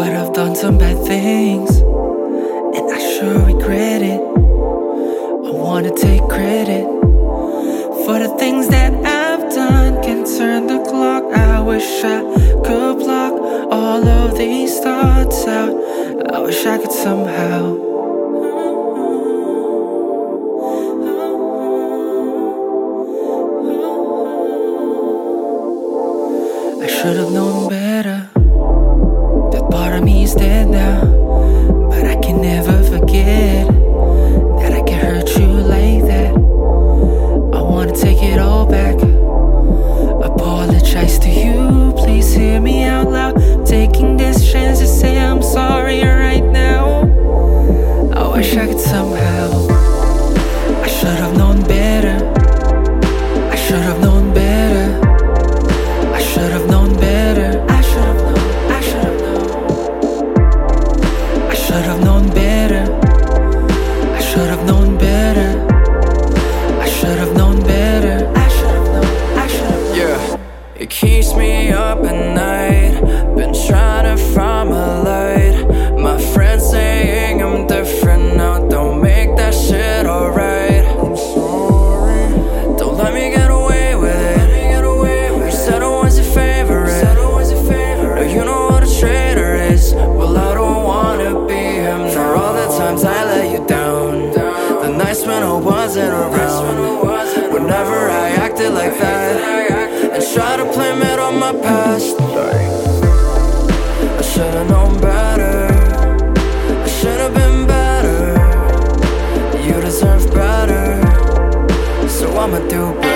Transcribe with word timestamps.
But 0.00 0.14
I've 0.14 0.32
done 0.32 0.56
some 0.56 0.78
bad 0.78 0.96
things, 1.04 1.76
and 1.76 2.90
I 2.90 2.98
sure 3.12 3.38
regret 3.52 4.00
it. 4.00 4.22
I 5.48 5.50
wanna 5.50 5.90
take 5.94 6.22
credit 6.22 6.86
for 8.06 8.18
the 8.18 8.34
things 8.38 8.68
that 8.68 8.94
I've 8.94 9.54
done. 9.54 10.02
Can 10.02 10.24
turn 10.24 10.68
the 10.68 10.78
clock, 10.88 11.24
I 11.34 11.60
wish 11.60 12.02
I 12.02 12.22
could 12.64 12.98
block 13.00 13.34
all 13.70 14.02
of 14.08 14.38
these 14.38 14.80
thoughts 14.80 15.46
out. 15.46 15.74
I 16.32 16.38
wish 16.46 16.64
I 16.64 16.78
could 16.78 16.92
somehow. 16.92 17.60
I 26.84 26.86
should 26.86 27.16
have 27.18 27.32
known 27.32 27.68
better. 27.68 28.19
Now. 30.36 31.00
But 31.90 32.04
I 32.04 32.14
can 32.20 32.40
never 32.40 32.84
forget 32.84 33.66
that 33.66 34.72
I 34.72 34.80
can 34.82 35.00
hurt 35.00 35.28
you 35.36 35.46
like 35.46 36.04
that. 36.06 36.32
I 36.32 37.60
wanna 37.60 37.92
take 37.92 38.22
it 38.22 38.38
all 38.38 38.64
back. 38.64 38.94
Apologize 40.22 41.18
to 41.20 41.28
you, 41.28 41.92
please 41.96 42.32
hear 42.32 42.60
me 42.60 42.84
out 42.84 43.10
loud. 43.10 43.66
Taking 43.66 44.16
this 44.16 44.52
chance 44.52 44.78
to 44.78 44.86
say 44.86 45.18
I'm 45.18 45.42
sorry 45.42 46.00
right 46.04 46.44
now. 46.44 47.00
I 48.14 48.28
wish 48.36 48.56
I 48.56 48.68
could 48.68 48.78
somehow. 48.78 49.66
I 50.84 50.86
should 50.86 51.18
have 51.18 51.36
known 51.36 51.62
better. 51.62 51.89
should 61.70 61.84
have 61.84 62.02
known 62.02 62.28
better. 62.30 62.82
I 64.12 64.20
should 64.20 64.50
have 64.50 64.66
known 64.66 64.98
better. 64.98 65.50
I 66.80 66.88
should 66.88 67.16
have 67.16 67.36
known 67.36 67.62
better. 67.62 68.28
I 68.34 68.48
should 68.48 68.74
have 68.74 68.86
known. 68.86 69.38
I 69.38 69.46
should 69.46 69.70
have. 69.70 69.96
Yeah, 69.96 70.36
it 70.74 70.90
keeps 70.90 71.32
me 71.36 71.70
up 71.70 71.98
at 71.98 72.34
night. 72.34 73.00
Been 73.36 73.54
trying 73.68 74.16
to 74.16 74.20
find 74.34 74.70
my 74.70 75.02
light. 75.02 75.39
you 93.52 93.66
down. 93.66 94.32
The 94.82 94.88
nights 94.88 95.26
when 95.26 95.42
I 95.42 95.52
wasn't 95.52 96.12
around. 96.12 97.52
Whenever 97.52 98.10
I 98.24 98.28
acted 98.46 98.72
like 98.72 98.96
that. 98.98 100.12
And 100.14 100.22
try 100.34 100.56
to 100.56 100.64
blame 100.64 101.02
it 101.02 101.18
on 101.18 101.38
my 101.38 101.52
past. 101.52 102.16
I 104.18 104.22
should've 104.22 104.68
known 104.68 105.00
better. 105.00 105.68
I 106.84 106.88
should've 106.98 107.34
been 107.34 107.66
better. 107.66 108.20
You 109.66 109.80
deserve 109.80 110.32
better. 110.32 111.00
So 112.08 112.26
I'ma 112.36 112.58
do 112.68 112.92
better. 112.94 113.09